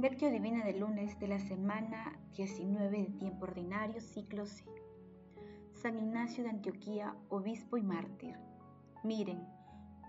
Lectio 0.00 0.30
Divina 0.30 0.64
del 0.64 0.80
lunes 0.80 1.18
de 1.18 1.28
la 1.28 1.38
semana 1.38 2.18
19 2.34 3.02
de 3.02 3.10
tiempo 3.18 3.44
ordinario, 3.44 4.00
ciclo 4.00 4.46
C. 4.46 4.64
San 5.74 5.98
Ignacio 5.98 6.42
de 6.42 6.48
Antioquía, 6.48 7.14
obispo 7.28 7.76
y 7.76 7.82
mártir. 7.82 8.34
Miren, 9.04 9.46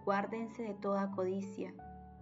guárdense 0.05 0.63
de 0.63 0.75
toda 0.75 1.11
codicia, 1.11 1.73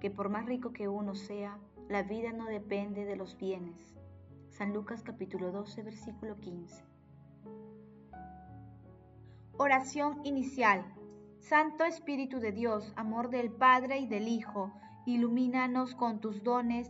que 0.02 0.10
por 0.10 0.30
más 0.30 0.48
rico 0.48 0.74
que 0.74 0.88
uno 0.88 1.14
sea, 1.14 1.60
la 1.90 2.02
vida 2.02 2.34
no 2.34 2.46
depende 2.46 3.06
de 3.06 3.16
los 3.16 3.38
bienes. 3.38 3.96
San 4.50 4.74
Lucas 4.74 5.04
capítulo 5.04 5.52
12, 5.52 5.84
versículo 5.84 6.40
15. 6.40 6.84
Oración 9.58 10.22
inicial. 10.24 10.92
Santo 11.38 11.84
Espíritu 11.84 12.40
de 12.40 12.52
Dios, 12.52 12.92
amor 12.96 13.30
del 13.30 13.52
Padre 13.52 14.00
y 14.00 14.08
del 14.08 14.28
Hijo, 14.28 14.74
ilumínanos 15.06 15.94
con 15.94 16.20
tus 16.20 16.42
dones 16.42 16.90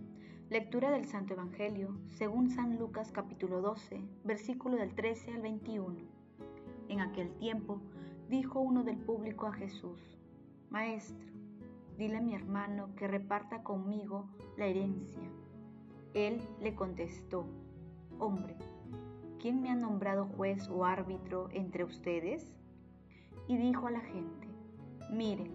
Lectura 0.51 0.91
del 0.91 1.05
Santo 1.05 1.33
Evangelio, 1.33 1.95
según 2.09 2.49
San 2.49 2.77
Lucas 2.77 3.13
capítulo 3.13 3.61
12, 3.61 4.01
versículo 4.25 4.75
del 4.75 4.93
13 4.93 5.35
al 5.35 5.41
21. 5.41 5.95
En 6.89 6.99
aquel 6.99 7.31
tiempo 7.35 7.79
dijo 8.27 8.59
uno 8.59 8.83
del 8.83 8.97
público 8.97 9.47
a 9.47 9.53
Jesús, 9.53 10.19
Maestro, 10.69 11.25
dile 11.97 12.17
a 12.17 12.21
mi 12.21 12.35
hermano 12.35 12.93
que 12.97 13.07
reparta 13.07 13.63
conmigo 13.63 14.27
la 14.57 14.65
herencia. 14.65 15.23
Él 16.13 16.41
le 16.59 16.75
contestó, 16.75 17.45
Hombre, 18.19 18.57
¿quién 19.39 19.61
me 19.61 19.69
ha 19.69 19.75
nombrado 19.75 20.25
juez 20.35 20.67
o 20.67 20.83
árbitro 20.83 21.47
entre 21.53 21.85
ustedes? 21.85 22.51
Y 23.47 23.55
dijo 23.55 23.87
a 23.87 23.91
la 23.91 24.01
gente, 24.01 24.49
Miren, 25.09 25.53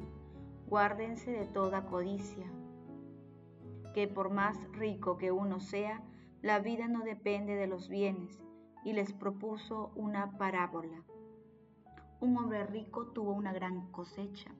guárdense 0.70 1.32
de 1.32 1.44
toda 1.44 1.84
codicia 1.84 2.50
que 3.96 4.06
por 4.06 4.28
más 4.28 4.58
rico 4.72 5.16
que 5.16 5.32
uno 5.32 5.58
sea, 5.58 6.02
la 6.42 6.58
vida 6.58 6.86
no 6.86 7.00
depende 7.00 7.54
de 7.54 7.66
los 7.66 7.88
bienes, 7.88 8.44
y 8.84 8.92
les 8.92 9.14
propuso 9.14 9.90
una 9.94 10.36
parábola. 10.36 11.02
Un 12.20 12.36
hombre 12.36 12.66
rico 12.66 13.06
tuvo 13.06 13.32
una 13.32 13.54
gran 13.54 13.90
cosecha 13.92 14.50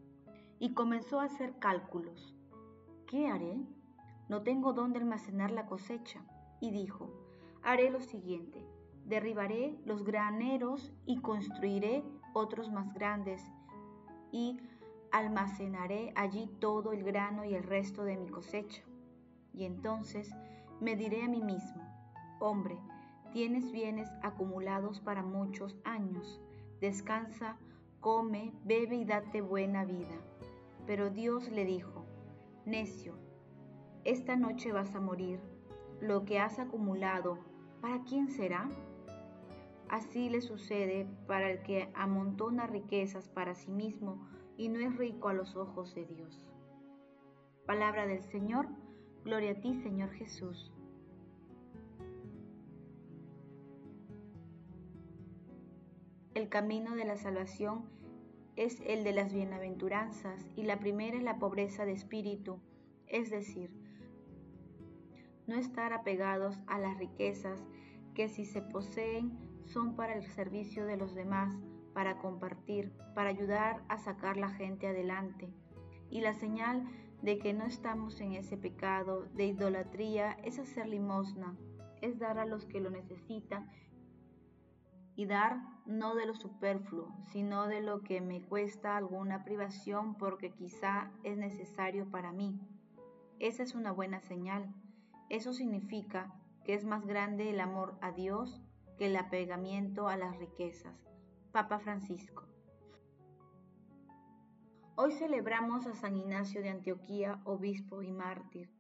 y 0.59 0.73
comenzó 0.73 1.21
a 1.21 1.25
hacer 1.25 1.59
cálculos. 1.59 2.35
¿Qué 3.07 3.29
haré? 3.29 3.59
No 4.31 4.41
tengo 4.41 4.73
dónde 4.73 5.01
almacenar 5.01 5.51
la 5.51 5.67
cosecha. 5.67 6.25
Y 6.59 6.71
dijo, 6.71 7.11
haré 7.63 7.91
lo 7.91 8.01
siguiente, 8.01 8.67
derribaré 9.05 9.79
los 9.85 10.03
graneros 10.03 10.95
y 11.05 11.21
construiré 11.21 12.03
otros 12.33 12.71
más 12.73 12.95
grandes 12.95 13.45
y 14.33 14.57
almacenaré 15.13 16.15
allí 16.17 16.49
todo 16.59 16.95
el 16.95 17.05
grano 17.05 17.45
y 17.45 17.55
el 17.55 17.65
resto 17.65 18.03
de 18.03 18.17
mi 18.17 18.31
cosecha. 18.31 18.86
Y 19.57 19.65
entonces 19.65 20.31
me 20.81 20.97
diré 20.97 21.23
a 21.23 21.29
mí 21.29 21.43
mismo, 21.43 21.83
hombre, 22.39 22.79
tienes 23.33 23.73
bienes 23.73 24.09
acumulados 24.23 25.01
para 25.01 25.23
muchos 25.23 25.77
años, 25.85 26.41
descansa, 26.81 27.57
come, 28.01 28.53
bebe 28.65 28.97
y 28.97 29.05
date 29.07 29.41
buena 29.41 29.85
vida. 29.85 30.15
Pero 30.87 31.11
Dios 31.11 31.51
le 31.51 31.65
dijo, 31.65 32.05
necio, 32.67 33.15
esta 34.05 34.37
noche 34.37 34.73
vas 34.73 34.95
a 34.95 35.01
morir, 35.01 35.41
lo 36.01 36.27
que 36.27 36.39
has 36.39 36.59
acumulado, 36.59 37.39
¿para 37.81 38.05
quién 38.05 38.29
será? 38.29 38.69
Así 39.89 40.29
le 40.29 40.43
sucede 40.43 41.07
para 41.27 41.51
el 41.51 41.63
que 41.63 41.91
amontona 41.95 42.67
riquezas 42.67 43.29
para 43.29 43.55
sí 43.55 43.71
mismo 43.71 44.29
y 44.59 44.69
no 44.69 44.81
es 44.81 44.97
rico 44.97 45.29
a 45.29 45.33
los 45.33 45.57
ojos 45.57 45.95
de 45.95 46.05
Dios. 46.05 46.47
Palabra 47.67 48.07
del 48.07 48.23
Señor, 48.23 48.69
Gloria 49.27 49.51
a 49.51 49.55
ti, 49.57 49.75
Señor 49.75 50.13
Jesús. 50.13 50.71
El 56.35 56.49
camino 56.49 56.95
de 56.95 57.05
la 57.05 57.17
salvación 57.17 57.87
es 58.55 58.81
el 58.87 59.03
de 59.03 59.13
las 59.13 59.35
bienaventuranzas 59.35 60.47
y 60.55 60.63
la 60.63 60.79
primera 60.79 61.17
es 61.17 61.25
la 61.25 61.41
pobreza 61.41 61.85
de 61.85 61.91
espíritu, 61.91 62.61
es 63.09 63.29
decir, 63.31 63.73
no 65.49 65.57
estar 65.57 65.93
apegados 65.93 66.61
a 66.69 66.79
las 66.79 66.97
riquezas 66.97 67.67
que 68.15 68.29
si 68.29 68.45
se 68.45 68.63
poseen 68.63 69.37
son 69.65 69.97
para 69.97 70.15
el 70.15 70.23
servicio 70.23 70.87
de 70.87 70.99
los 70.99 71.17
demás, 71.17 71.53
para 71.95 72.19
compartir, 72.19 72.93
para 73.17 73.31
ayudar 73.31 73.83
a 73.89 73.99
sacar 73.99 74.37
la 74.37 74.51
gente 74.51 74.87
adelante. 74.87 75.53
Y 76.11 76.21
la 76.21 76.33
señal 76.33 76.85
de 77.27 77.41
que 77.41 77.53
no 77.53 77.65
estamos 77.65 78.21
en 78.21 78.35
ese 78.35 78.57
pecado 78.57 79.25
de 79.35 79.47
idolatría 79.47 80.35
es 80.45 80.61
hacer 80.61 80.87
limosna, 80.87 81.57
es 82.01 82.21
dar 82.21 82.39
a 82.39 82.47
los 82.47 82.67
que 82.67 82.81
lo 82.81 82.89
necesitan 82.89 83.69
y 85.17 85.27
dar 85.27 85.59
no 85.87 86.15
de 86.15 86.25
lo 86.25 86.37
superfluo, 86.37 87.13
sino 87.33 87.67
de 87.67 87.81
lo 87.81 88.05
que 88.05 88.21
me 88.21 88.43
cuesta 88.43 88.97
alguna 88.97 89.43
privación 89.43 90.15
porque 90.15 90.53
quizá 90.53 91.11
es 91.25 91.37
necesario 91.37 92.09
para 92.13 92.31
mí. 92.31 92.61
Esa 93.41 93.65
es 93.65 93.75
una 93.75 93.91
buena 93.91 94.21
señal. 94.21 94.73
Eso 95.29 95.53
significa 95.53 96.33
que 96.65 96.75
es 96.75 96.85
más 96.85 97.05
grande 97.05 97.51
el 97.51 97.59
amor 97.59 97.99
a 98.03 98.13
Dios 98.13 98.63
que 98.99 99.07
el 99.07 99.17
apegamiento 99.17 100.07
a 100.07 100.17
las 100.17 100.39
riquezas. 100.39 100.95
Papa 101.51 101.81
Francisco. 101.81 102.47
Hoy 104.99 105.13
celebramos 105.13 105.87
a 105.87 105.95
San 105.95 106.17
Ignacio 106.17 106.63
de 106.63 106.71
Antioquía, 106.71 107.39
obispo 107.45 108.01
y 108.01 108.13
mártir, 108.13 108.71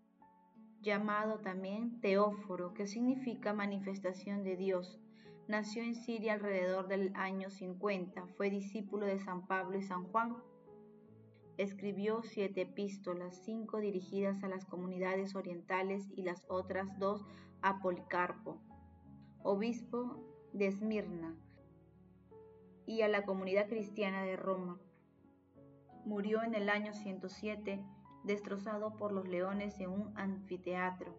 llamado 0.81 1.41
también 1.41 2.00
Teóforo, 2.00 2.72
que 2.72 2.87
significa 2.87 3.53
manifestación 3.53 4.43
de 4.43 4.56
Dios. 4.56 4.99
Nació 5.47 5.82
en 5.82 5.94
Siria 5.94 6.32
alrededor 6.32 6.88
del 6.88 7.15
año 7.16 7.50
50, 7.50 8.28
fue 8.28 8.49
discípulo 8.49 9.04
de 9.04 9.19
San 9.19 9.47
Pablo 9.47 9.77
y 9.77 9.82
San 9.82 10.04
Juan. 10.04 10.38
Escribió 11.59 12.22
siete 12.22 12.62
epístolas, 12.62 13.43
cinco 13.44 13.81
dirigidas 13.81 14.43
a 14.43 14.48
las 14.48 14.65
comunidades 14.65 15.34
orientales 15.34 16.09
y 16.16 16.22
las 16.22 16.47
otras 16.48 16.98
dos 16.98 17.27
a 17.60 17.83
Policarpo, 17.83 18.59
obispo 19.43 20.16
de 20.54 20.69
Esmirna, 20.69 21.37
y 22.87 23.03
a 23.03 23.09
la 23.09 23.27
comunidad 23.27 23.69
cristiana 23.69 24.22
de 24.22 24.37
Roma 24.37 24.81
murió 26.06 26.42
en 26.42 26.54
el 26.54 26.70
año 26.70 26.94
107, 26.94 27.84
destrozado 28.24 28.96
por 28.96 29.12
los 29.12 29.28
leones 29.28 29.78
en 29.80 29.90
un 29.90 30.12
anfiteatro. 30.16 31.14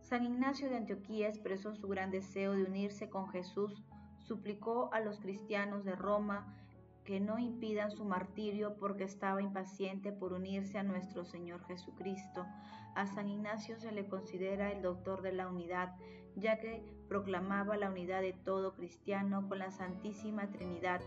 San 0.00 0.24
Ignacio 0.24 0.68
de 0.68 0.78
Antioquía 0.78 1.28
expresó 1.28 1.74
su 1.74 1.86
gran 1.86 2.10
deseo 2.10 2.52
de 2.52 2.64
unirse 2.64 3.08
con 3.10 3.28
Jesús, 3.28 3.84
suplicó 4.18 4.92
a 4.92 5.00
los 5.00 5.20
cristianos 5.20 5.84
de 5.84 5.94
Roma 5.94 6.56
que 7.04 7.20
no 7.20 7.38
impidan 7.38 7.90
su 7.90 8.04
martirio 8.04 8.76
porque 8.78 9.04
estaba 9.04 9.42
impaciente 9.42 10.12
por 10.12 10.32
unirse 10.32 10.78
a 10.78 10.82
nuestro 10.82 11.24
Señor 11.24 11.64
Jesucristo. 11.66 12.46
A 12.94 13.06
San 13.06 13.28
Ignacio 13.28 13.78
se 13.78 13.92
le 13.92 14.06
considera 14.06 14.72
el 14.72 14.82
doctor 14.82 15.22
de 15.22 15.32
la 15.32 15.48
unidad, 15.48 15.94
ya 16.36 16.58
que 16.58 16.82
proclamaba 17.08 17.76
la 17.76 17.90
unidad 17.90 18.22
de 18.22 18.32
todo 18.32 18.74
cristiano 18.74 19.48
con 19.48 19.58
la 19.58 19.70
Santísima 19.70 20.50
Trinidad, 20.50 21.00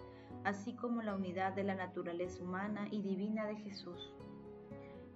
así 0.44 0.74
como 0.76 1.02
la 1.02 1.16
unidad 1.16 1.54
de 1.54 1.64
la 1.64 1.76
naturaleza 1.76 2.44
humana 2.44 2.88
y 2.92 3.02
divina 3.02 3.46
de 3.46 3.56
Jesús. 3.58 4.14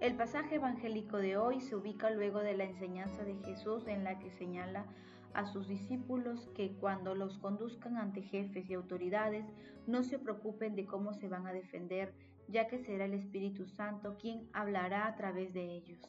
El 0.00 0.14
pasaje 0.14 0.56
evangélico 0.56 1.16
de 1.16 1.36
hoy 1.36 1.60
se 1.60 1.74
ubica 1.74 2.10
luego 2.10 2.38
de 2.38 2.56
la 2.56 2.64
enseñanza 2.64 3.24
de 3.24 3.34
Jesús 3.44 3.86
en 3.88 4.04
la 4.04 4.18
que 4.18 4.30
señala 4.30 4.86
a 5.34 5.44
sus 5.46 5.66
discípulos 5.68 6.48
que 6.54 6.76
cuando 6.76 7.14
los 7.14 7.38
conduzcan 7.38 7.96
ante 7.96 8.22
jefes 8.22 8.70
y 8.70 8.74
autoridades 8.74 9.44
no 9.86 10.02
se 10.02 10.18
preocupen 10.18 10.76
de 10.76 10.86
cómo 10.86 11.14
se 11.14 11.28
van 11.28 11.46
a 11.46 11.52
defender, 11.52 12.14
ya 12.48 12.68
que 12.68 12.78
será 12.78 13.04
el 13.06 13.14
Espíritu 13.14 13.66
Santo 13.66 14.16
quien 14.18 14.48
hablará 14.52 15.06
a 15.06 15.16
través 15.16 15.52
de 15.52 15.72
ellos. 15.72 16.00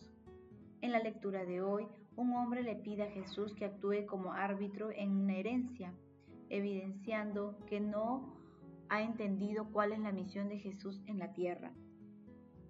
En 0.81 0.91
la 0.91 0.99
lectura 0.99 1.43
de 1.45 1.61
hoy, 1.61 1.87
un 2.15 2.33
hombre 2.33 2.63
le 2.63 2.75
pide 2.75 3.03
a 3.03 3.11
Jesús 3.11 3.53
que 3.53 3.65
actúe 3.65 4.05
como 4.07 4.33
árbitro 4.33 4.91
en 4.91 5.11
una 5.11 5.35
herencia, 5.35 5.93
evidenciando 6.49 7.57
que 7.65 7.79
no 7.79 8.38
ha 8.89 9.01
entendido 9.01 9.71
cuál 9.71 9.93
es 9.93 9.99
la 9.99 10.11
misión 10.11 10.49
de 10.49 10.59
Jesús 10.59 11.01
en 11.05 11.19
la 11.19 11.33
tierra. 11.33 11.71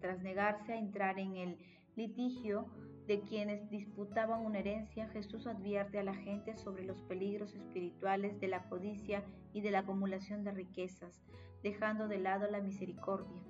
Tras 0.01 0.21
negarse 0.21 0.73
a 0.73 0.77
entrar 0.77 1.19
en 1.19 1.35
el 1.35 1.57
litigio 1.95 2.67
de 3.07 3.21
quienes 3.21 3.69
disputaban 3.69 4.45
una 4.45 4.59
herencia, 4.59 5.09
Jesús 5.09 5.47
advierte 5.47 5.97
a 5.97 6.03
la 6.03 6.13
gente 6.13 6.55
sobre 6.55 6.83
los 6.83 7.01
peligros 7.01 7.55
espirituales 7.55 8.39
de 8.39 8.47
la 8.47 8.69
codicia 8.69 9.23
y 9.53 9.61
de 9.61 9.71
la 9.71 9.79
acumulación 9.79 10.43
de 10.43 10.51
riquezas, 10.51 11.23
dejando 11.63 12.07
de 12.07 12.19
lado 12.19 12.49
la 12.51 12.61
misericordia. 12.61 13.41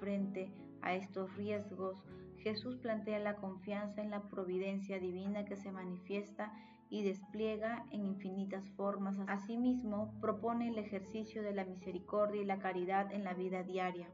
Frente 0.00 0.50
a 0.80 0.94
estos 0.94 1.36
riesgos, 1.36 2.02
Jesús 2.38 2.76
plantea 2.76 3.18
la 3.18 3.36
confianza 3.36 4.00
en 4.00 4.10
la 4.10 4.22
providencia 4.22 4.98
divina 4.98 5.44
que 5.44 5.56
se 5.56 5.72
manifiesta 5.72 6.52
y 6.90 7.02
despliega 7.02 7.84
en 7.90 8.06
infinitas 8.06 8.68
formas. 8.70 9.16
Asimismo, 9.26 10.14
propone 10.20 10.68
el 10.68 10.78
ejercicio 10.78 11.42
de 11.42 11.52
la 11.52 11.64
misericordia 11.64 12.42
y 12.42 12.46
la 12.46 12.58
caridad 12.58 13.12
en 13.12 13.24
la 13.24 13.34
vida 13.34 13.62
diaria. 13.62 14.08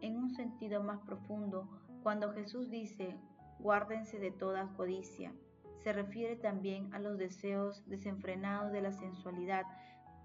En 0.00 0.16
un 0.16 0.30
sentido 0.30 0.82
más 0.82 1.00
profundo, 1.00 1.68
cuando 2.02 2.32
Jesús 2.32 2.70
dice, 2.70 3.16
guárdense 3.58 4.18
de 4.18 4.30
toda 4.30 4.72
codicia, 4.76 5.32
se 5.78 5.92
refiere 5.92 6.36
también 6.36 6.92
a 6.94 6.98
los 6.98 7.18
deseos 7.18 7.84
desenfrenados 7.88 8.72
de 8.72 8.82
la 8.82 8.92
sensualidad, 8.92 9.64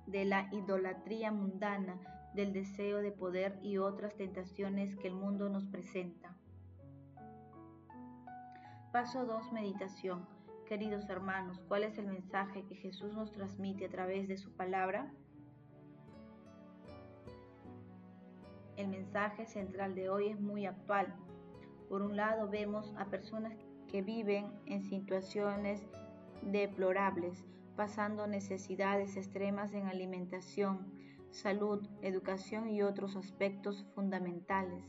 de 0.07 0.25
la 0.25 0.49
idolatría 0.51 1.31
mundana, 1.31 1.99
del 2.33 2.51
deseo 2.53 3.01
de 3.01 3.11
poder 3.11 3.59
y 3.61 3.77
otras 3.77 4.15
tentaciones 4.15 4.95
que 4.95 5.07
el 5.07 5.13
mundo 5.13 5.49
nos 5.49 5.65
presenta. 5.67 6.35
Paso 8.91 9.25
2. 9.25 9.53
Meditación. 9.53 10.25
Queridos 10.67 11.09
hermanos, 11.09 11.59
¿cuál 11.67 11.83
es 11.83 11.97
el 11.97 12.07
mensaje 12.07 12.63
que 12.65 12.75
Jesús 12.75 13.13
nos 13.13 13.33
transmite 13.33 13.85
a 13.85 13.89
través 13.89 14.29
de 14.29 14.37
su 14.37 14.49
palabra? 14.53 15.13
El 18.77 18.87
mensaje 18.87 19.45
central 19.45 19.93
de 19.93 20.09
hoy 20.09 20.29
es 20.29 20.39
muy 20.39 20.65
actual. 20.65 21.13
Por 21.89 22.01
un 22.01 22.15
lado 22.15 22.49
vemos 22.49 22.93
a 22.97 23.05
personas 23.05 23.53
que 23.89 24.01
viven 24.01 24.51
en 24.65 24.83
situaciones 24.83 25.85
deplorables, 26.41 27.43
pasando 27.75 28.25
necesidades 28.25 29.17
extremas 29.17 29.73
en 29.73 29.87
alimentación, 29.87 30.93
salud, 31.29 31.85
educación 32.01 32.69
y 32.69 32.83
otros 32.83 33.17
aspectos 33.17 33.85
fundamentales. 33.93 34.85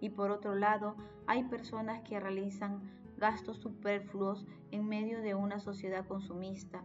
Y 0.00 0.10
por 0.10 0.30
otro 0.30 0.54
lado, 0.54 0.96
hay 1.26 1.44
personas 1.44 2.02
que 2.02 2.20
realizan 2.20 2.97
gastos 3.18 3.58
superfluos 3.58 4.46
en 4.70 4.88
medio 4.88 5.20
de 5.20 5.34
una 5.34 5.60
sociedad 5.60 6.06
consumista, 6.06 6.84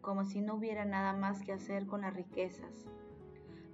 como 0.00 0.24
si 0.24 0.40
no 0.40 0.54
hubiera 0.54 0.84
nada 0.84 1.12
más 1.12 1.42
que 1.42 1.52
hacer 1.52 1.86
con 1.86 2.02
las 2.02 2.14
riquezas. 2.14 2.86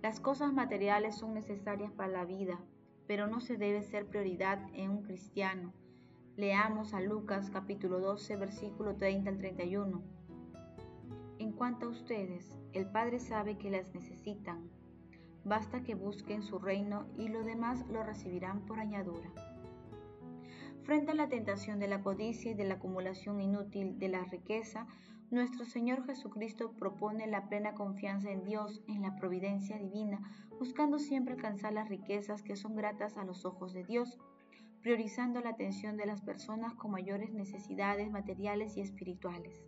Las 0.02 0.20
cosas 0.20 0.52
materiales 0.52 1.16
son 1.16 1.34
necesarias 1.34 1.92
para 1.92 2.12
la 2.12 2.24
vida, 2.24 2.60
pero 3.06 3.26
no 3.26 3.40
se 3.40 3.56
debe 3.56 3.82
ser 3.82 4.06
prioridad 4.06 4.60
en 4.74 4.90
un 4.90 5.02
cristiano. 5.02 5.72
Leamos 6.36 6.94
a 6.94 7.00
Lucas 7.00 7.50
capítulo 7.50 7.98
12, 8.00 8.36
versículo 8.36 8.96
30 8.96 9.30
al 9.30 9.38
31. 9.38 10.02
En 11.38 11.52
cuanto 11.52 11.86
a 11.86 11.90
ustedes, 11.90 12.56
el 12.72 12.86
Padre 12.86 13.18
sabe 13.18 13.58
que 13.58 13.70
las 13.70 13.94
necesitan. 13.94 14.70
Basta 15.44 15.82
que 15.82 15.94
busquen 15.94 16.42
su 16.42 16.58
reino 16.58 17.06
y 17.16 17.28
lo 17.28 17.42
demás 17.42 17.86
lo 17.88 18.02
recibirán 18.02 18.66
por 18.66 18.80
añadura. 18.80 19.30
Frente 20.86 21.10
a 21.10 21.14
la 21.16 21.28
tentación 21.28 21.80
de 21.80 21.88
la 21.88 22.00
codicia 22.00 22.52
y 22.52 22.54
de 22.54 22.62
la 22.62 22.74
acumulación 22.74 23.40
inútil 23.40 23.98
de 23.98 24.08
la 24.08 24.22
riqueza, 24.22 24.86
nuestro 25.32 25.64
Señor 25.64 26.06
Jesucristo 26.06 26.74
propone 26.78 27.26
la 27.26 27.48
plena 27.48 27.74
confianza 27.74 28.30
en 28.30 28.44
Dios, 28.44 28.84
en 28.86 29.02
la 29.02 29.16
providencia 29.16 29.80
divina, 29.80 30.20
buscando 30.60 31.00
siempre 31.00 31.34
alcanzar 31.34 31.72
las 31.72 31.88
riquezas 31.88 32.44
que 32.44 32.54
son 32.54 32.76
gratas 32.76 33.16
a 33.16 33.24
los 33.24 33.44
ojos 33.44 33.72
de 33.72 33.82
Dios, 33.82 34.16
priorizando 34.80 35.40
la 35.40 35.50
atención 35.50 35.96
de 35.96 36.06
las 36.06 36.22
personas 36.22 36.72
con 36.74 36.92
mayores 36.92 37.34
necesidades 37.34 38.08
materiales 38.08 38.76
y 38.76 38.80
espirituales. 38.80 39.66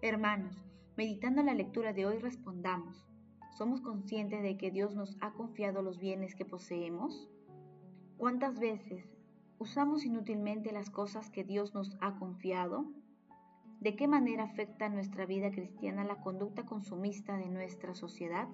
Hermanos, 0.00 0.64
meditando 0.96 1.42
la 1.42 1.52
lectura 1.52 1.92
de 1.92 2.06
hoy 2.06 2.16
respondamos, 2.16 3.06
¿somos 3.58 3.82
conscientes 3.82 4.42
de 4.42 4.56
que 4.56 4.70
Dios 4.70 4.94
nos 4.94 5.18
ha 5.20 5.34
confiado 5.34 5.82
los 5.82 5.98
bienes 5.98 6.34
que 6.34 6.46
poseemos? 6.46 7.28
¿Cuántas 8.16 8.58
veces 8.58 9.19
usamos 9.60 10.06
inútilmente 10.06 10.72
las 10.72 10.88
cosas 10.88 11.30
que 11.30 11.44
Dios 11.44 11.74
nos 11.74 11.96
ha 12.00 12.18
confiado? 12.18 12.86
¿De 13.78 13.94
qué 13.94 14.08
manera 14.08 14.44
afecta 14.44 14.88
nuestra 14.88 15.26
vida 15.26 15.50
cristiana 15.50 16.02
la 16.02 16.22
conducta 16.22 16.64
consumista 16.64 17.36
de 17.36 17.50
nuestra 17.50 17.94
sociedad? 17.94 18.48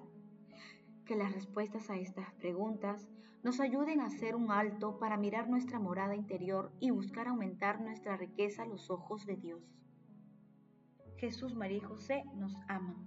Que 1.05 1.15
las 1.15 1.31
respuestas 1.31 1.89
a 1.89 1.95
estas 1.95 2.33
preguntas 2.33 3.07
nos 3.41 3.61
ayuden 3.61 4.01
a 4.01 4.07
hacer 4.07 4.35
un 4.35 4.51
alto 4.51 4.99
para 4.99 5.15
mirar 5.15 5.49
nuestra 5.49 5.79
morada 5.79 6.13
interior 6.13 6.73
y 6.81 6.91
buscar 6.91 7.29
aumentar 7.29 7.79
nuestra 7.79 8.17
riqueza 8.17 8.63
a 8.63 8.67
los 8.67 8.89
ojos 8.89 9.25
de 9.25 9.37
Dios. 9.37 9.61
Jesús, 11.15 11.55
María 11.55 11.77
y 11.77 11.81
José 11.81 12.25
nos 12.35 12.53
aman. 12.67 12.97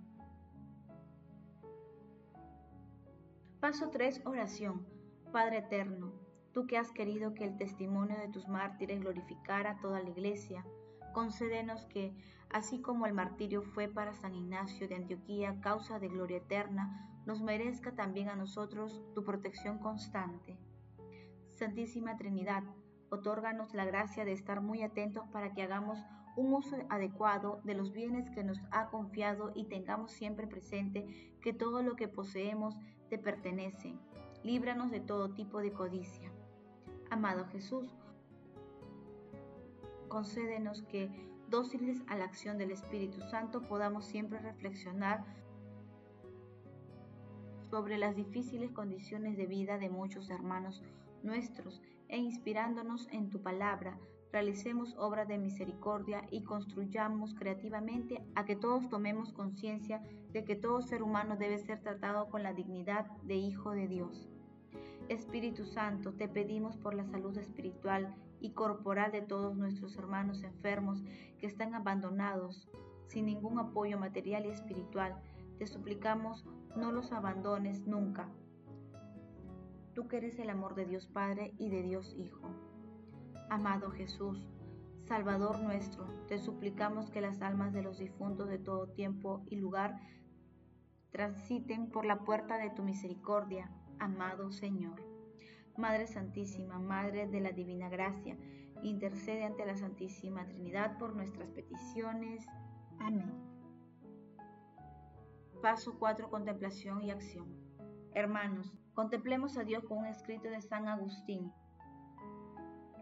Paso 3.61 3.91
3. 3.91 4.23
Oración. 4.25 4.87
Padre 5.32 5.58
Eterno, 5.58 6.29
tú 6.52 6.67
que 6.67 6.79
has 6.79 6.91
querido 6.93 7.35
que 7.35 7.44
el 7.44 7.56
testimonio 7.56 8.19
de 8.19 8.29
tus 8.29 8.49
mártires 8.49 9.00
glorificara 9.00 9.73
a 9.73 9.81
toda 9.81 10.02
la 10.02 10.11
iglesia, 10.11 10.64
concédenos 11.12 11.87
que, 11.87 12.14
así 12.50 12.81
como 12.81 13.06
el 13.06 13.12
martirio 13.12 13.62
fue 13.62 13.88
para 13.88 14.14
San 14.14 14.35
Ignacio 14.35 14.88
de 14.88 14.97
Antioquía 14.97 15.61
causa 15.61 15.99
de 15.99 16.08
gloria 16.08 16.38
eterna, 16.38 17.06
nos 17.26 17.43
merezca 17.43 17.94
también 17.94 18.29
a 18.29 18.37
nosotros 18.37 19.02
tu 19.14 19.25
protección 19.25 19.79
constante. 19.79 20.58
Santísima 21.55 22.17
Trinidad, 22.17 22.62
otórganos 23.11 23.75
la 23.75 23.85
gracia 23.85 24.25
de 24.25 24.32
estar 24.32 24.61
muy 24.61 24.82
atentos 24.82 25.29
para 25.29 25.52
que 25.52 25.62
hagamos 25.62 25.99
un 26.37 26.55
uso 26.55 26.76
adecuado 26.88 27.61
de 27.64 27.75
los 27.75 27.93
bienes 27.93 28.31
que 28.31 28.44
nos 28.44 28.61
ha 28.70 28.88
confiado 28.88 29.52
y 29.55 29.67
tengamos 29.67 30.12
siempre 30.12 30.47
presente 30.47 31.35
que 31.43 31.52
todo 31.52 31.82
lo 31.82 31.97
que 31.97 32.08
poseemos 32.08 32.76
te 33.08 33.19
pertenece. 33.19 33.94
Líbranos 34.43 34.91
de 34.91 35.00
todo 35.00 35.35
tipo 35.35 35.61
de 35.61 35.73
codicia. 35.73 36.32
Amado 37.10 37.44
Jesús, 37.46 37.92
concédenos 40.08 40.82
que, 40.82 41.11
dóciles 41.49 42.00
a 42.06 42.16
la 42.16 42.25
acción 42.25 42.56
del 42.56 42.70
Espíritu 42.70 43.20
Santo, 43.23 43.66
podamos 43.66 44.04
siempre 44.04 44.38
reflexionar 44.38 45.25
sobre 47.68 47.99
las 47.99 48.14
difíciles 48.14 48.70
condiciones 48.70 49.37
de 49.37 49.46
vida 49.46 49.78
de 49.78 49.90
muchos 49.90 50.30
hermanos 50.30 50.82
nuestros 51.23 51.82
e 52.08 52.18
inspirándonos 52.18 53.08
en 53.12 53.30
tu 53.30 53.42
palabra, 53.42 53.99
realicemos 54.32 54.94
obras 54.96 55.26
de 55.28 55.38
misericordia 55.38 56.23
y 56.30 56.44
construyamos 56.44 57.35
creativamente 57.35 58.23
a 58.35 58.44
que 58.44 58.56
todos 58.56 58.88
tomemos 58.88 59.32
conciencia 59.32 60.02
de 60.32 60.44
que 60.44 60.56
todo 60.56 60.82
ser 60.82 61.02
humano 61.02 61.37
debe 61.37 61.58
ser 61.58 61.80
tratado 61.80 62.28
con 62.28 62.42
la 62.42 62.52
dignidad 62.52 63.06
de 63.23 63.35
Hijo 63.35 63.73
de 63.73 63.88
Dios. 63.88 64.28
Espíritu 65.08 65.66
Santo, 65.66 66.12
te 66.12 66.28
pedimos 66.28 66.76
por 66.76 66.94
la 66.94 67.04
salud 67.04 67.36
espiritual 67.36 68.14
y 68.40 68.50
corporal 68.50 69.12
de 69.12 69.22
todos 69.22 69.56
nuestros 69.56 69.96
hermanos 69.96 70.42
enfermos 70.42 71.02
que 71.38 71.46
están 71.46 71.74
abandonados, 71.74 72.68
sin 73.06 73.26
ningún 73.26 73.58
apoyo 73.58 73.98
material 73.98 74.46
y 74.46 74.50
espiritual. 74.50 75.20
Te 75.58 75.66
suplicamos, 75.66 76.46
no 76.76 76.92
los 76.92 77.12
abandones 77.12 77.86
nunca. 77.86 78.28
Tú 79.94 80.06
que 80.06 80.18
eres 80.18 80.38
el 80.38 80.48
amor 80.50 80.74
de 80.74 80.86
Dios 80.86 81.06
Padre 81.06 81.52
y 81.58 81.68
de 81.68 81.82
Dios 81.82 82.14
Hijo. 82.16 82.48
Amado 83.50 83.90
Jesús, 83.90 84.46
Salvador 85.10 85.60
nuestro, 85.60 86.06
te 86.28 86.38
suplicamos 86.38 87.10
que 87.10 87.20
las 87.20 87.42
almas 87.42 87.72
de 87.72 87.82
los 87.82 87.98
difuntos 87.98 88.48
de 88.48 88.58
todo 88.58 88.86
tiempo 88.86 89.42
y 89.46 89.56
lugar 89.56 89.98
transiten 91.10 91.90
por 91.90 92.04
la 92.04 92.20
puerta 92.20 92.58
de 92.58 92.70
tu 92.70 92.84
misericordia, 92.84 93.68
amado 94.00 94.50
Señor. 94.50 95.00
Madre 95.76 96.07
Santísima, 96.07 96.78
Madre 96.78 97.28
de 97.28 97.40
la 97.40 97.52
Divina 97.52 97.88
Gracia, 97.88 98.37
intercede 98.83 99.45
ante 99.45 99.64
la 99.64 99.76
Santísima 99.76 100.47
Trinidad 100.47 100.99
por 100.99 101.14
nuestras 101.14 101.50
peticiones. 101.50 102.45
Amén. 102.99 103.33
Paso 105.62 105.99
4. 105.99 106.30
Contemplación 106.30 107.02
y 107.02 107.11
acción. 107.11 107.54
Hermanos, 108.14 108.75
contemplemos 108.95 109.57
a 109.57 109.64
Dios 109.64 109.85
con 109.85 109.99
un 109.99 110.07
escrito 110.07 110.49
de 110.49 110.61
San 110.61 110.88
Agustín. 110.88 111.52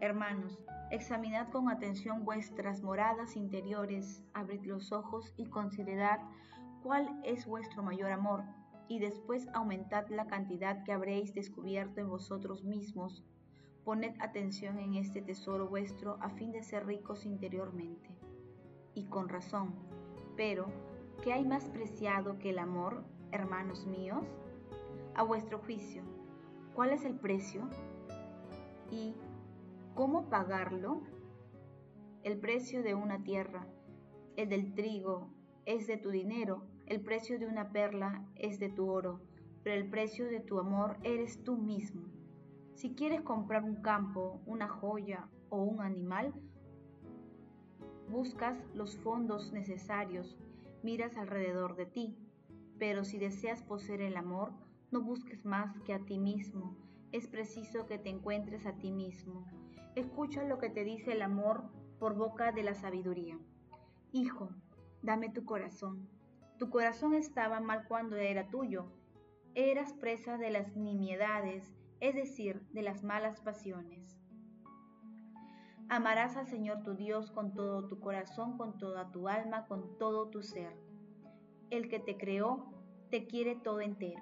Hermanos, 0.01 0.59
examinad 0.91 1.49
con 1.49 1.69
atención 1.69 2.23
vuestras 2.23 2.81
moradas 2.81 3.35
interiores, 3.35 4.23
abrid 4.33 4.63
los 4.65 4.91
ojos 4.91 5.33
y 5.35 5.47
considerad 5.47 6.19
cuál 6.83 7.19
es 7.23 7.45
vuestro 7.45 7.83
mayor 7.83 8.11
amor 8.11 8.43
y 8.89 8.97
después 8.97 9.47
aumentad 9.53 10.07
la 10.09 10.25
cantidad 10.25 10.83
que 10.83 10.91
habréis 10.91 11.33
descubierto 11.35 12.01
en 12.01 12.09
vosotros 12.09 12.63
mismos. 12.63 13.23
Poned 13.85 14.15
atención 14.19 14.79
en 14.79 14.95
este 14.95 15.21
tesoro 15.21 15.69
vuestro 15.69 16.17
a 16.21 16.29
fin 16.31 16.51
de 16.51 16.63
ser 16.63 16.87
ricos 16.87 17.25
interiormente. 17.25 18.09
Y 18.95 19.05
con 19.05 19.29
razón. 19.29 19.75
Pero, 20.35 20.65
¿qué 21.23 21.33
hay 21.33 21.45
más 21.45 21.69
preciado 21.69 22.39
que 22.39 22.49
el 22.49 22.57
amor, 22.57 23.03
hermanos 23.31 23.85
míos? 23.85 24.25
A 25.13 25.21
vuestro 25.21 25.59
juicio, 25.59 26.01
¿cuál 26.73 26.89
es 26.89 27.05
el 27.05 27.13
precio? 27.13 27.69
¿Y 28.89 29.13
cómo 29.93 30.29
pagarlo? 30.29 31.01
El 32.23 32.39
precio 32.39 32.81
de 32.81 32.95
una 32.95 33.23
tierra, 33.23 33.67
el 34.35 34.49
del 34.49 34.73
trigo, 34.73 35.29
es 35.65 35.85
de 35.85 35.97
tu 35.97 36.09
dinero, 36.09 36.63
el 36.89 37.01
precio 37.01 37.37
de 37.37 37.45
una 37.45 37.71
perla 37.71 38.25
es 38.35 38.59
de 38.59 38.69
tu 38.69 38.89
oro, 38.89 39.21
pero 39.63 39.79
el 39.79 39.87
precio 39.89 40.25
de 40.25 40.39
tu 40.39 40.57
amor 40.57 40.97
eres 41.03 41.43
tú 41.43 41.55
mismo. 41.55 42.07
Si 42.73 42.95
quieres 42.95 43.21
comprar 43.21 43.63
un 43.63 43.75
campo, 43.75 44.41
una 44.47 44.67
joya 44.67 45.29
o 45.49 45.61
un 45.61 45.81
animal, 45.81 46.33
buscas 48.09 48.57
los 48.73 48.97
fondos 48.97 49.53
necesarios, 49.53 50.35
miras 50.81 51.15
alrededor 51.15 51.75
de 51.75 51.85
ti, 51.85 52.17
pero 52.79 53.03
si 53.03 53.19
deseas 53.19 53.61
poseer 53.61 54.01
el 54.01 54.17
amor, 54.17 54.51
no 54.89 55.01
busques 55.01 55.45
más 55.45 55.79
que 55.81 55.93
a 55.93 55.99
ti 55.99 56.17
mismo, 56.17 56.75
es 57.11 57.27
preciso 57.27 57.85
que 57.85 57.99
te 57.99 58.09
encuentres 58.09 58.65
a 58.65 58.73
ti 58.73 58.91
mismo. 58.91 59.45
Escucha 59.95 60.43
lo 60.43 60.57
que 60.57 60.71
te 60.71 60.83
dice 60.83 61.11
el 61.11 61.21
amor 61.21 61.69
por 61.99 62.15
boca 62.15 62.51
de 62.51 62.63
la 62.63 62.73
sabiduría. 62.73 63.37
Hijo, 64.11 64.49
dame 65.03 65.29
tu 65.29 65.45
corazón. 65.45 66.09
Tu 66.59 66.69
corazón 66.69 67.13
estaba 67.13 67.61
mal 67.61 67.87
cuando 67.87 68.17
era 68.17 68.49
tuyo. 68.49 68.91
Eras 69.55 69.93
presa 69.93 70.37
de 70.37 70.51
las 70.51 70.75
nimiedades, 70.75 71.73
es 72.01 72.15
decir, 72.15 72.67
de 72.73 72.81
las 72.81 73.01
malas 73.01 73.39
pasiones. 73.39 74.19
Amarás 75.87 76.35
al 76.35 76.47
Señor 76.47 76.83
tu 76.83 76.95
Dios 76.95 77.31
con 77.31 77.53
todo 77.53 77.87
tu 77.87 78.01
corazón, 78.01 78.57
con 78.57 78.77
toda 78.77 79.09
tu 79.09 79.29
alma, 79.29 79.67
con 79.67 79.97
todo 79.97 80.29
tu 80.29 80.43
ser. 80.43 80.75
El 81.69 81.87
que 81.87 81.99
te 81.99 82.17
creó, 82.17 82.73
te 83.09 83.25
quiere 83.25 83.55
todo 83.55 83.79
entero. 83.79 84.21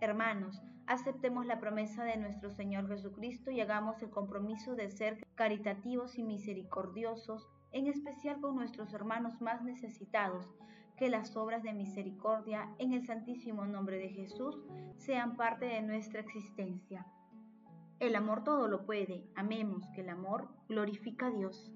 Hermanos, 0.00 0.60
aceptemos 0.88 1.46
la 1.46 1.60
promesa 1.60 2.02
de 2.02 2.16
nuestro 2.16 2.50
Señor 2.50 2.88
Jesucristo 2.88 3.52
y 3.52 3.60
hagamos 3.60 4.02
el 4.02 4.10
compromiso 4.10 4.74
de 4.74 4.90
ser 4.90 5.24
caritativos 5.36 6.18
y 6.18 6.24
misericordiosos, 6.24 7.48
en 7.70 7.86
especial 7.86 8.40
con 8.40 8.56
nuestros 8.56 8.92
hermanos 8.92 9.40
más 9.40 9.62
necesitados, 9.62 10.52
que 10.96 11.08
las 11.08 11.36
obras 11.36 11.62
de 11.62 11.72
misericordia 11.72 12.74
en 12.78 12.92
el 12.92 13.04
santísimo 13.04 13.66
nombre 13.66 13.98
de 13.98 14.10
Jesús 14.10 14.60
sean 14.96 15.36
parte 15.36 15.66
de 15.66 15.82
nuestra 15.82 16.20
existencia. 16.20 17.06
El 18.00 18.16
amor 18.16 18.44
todo 18.44 18.68
lo 18.68 18.84
puede, 18.84 19.24
amemos 19.34 19.88
que 19.94 20.02
el 20.02 20.08
amor 20.08 20.48
glorifica 20.68 21.26
a 21.26 21.30
Dios. 21.30 21.72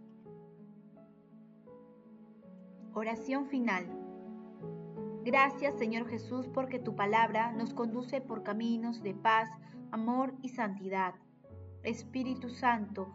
Oración 2.95 3.47
final. 3.47 3.87
Gracias 5.25 5.79
Señor 5.79 6.09
Jesús 6.09 6.49
porque 6.49 6.79
tu 6.79 6.97
palabra 6.97 7.53
nos 7.53 7.75
conduce 7.75 8.21
por 8.21 8.43
caminos 8.43 9.03
de 9.03 9.15
paz, 9.15 9.49
amor 9.91 10.35
y 10.43 10.49
santidad. 10.49 11.15
Espíritu 11.83 12.51
Santo, 12.51 13.15